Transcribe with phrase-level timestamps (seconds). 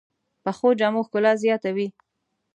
[0.43, 1.87] پخو جامو ښکلا زیاته وي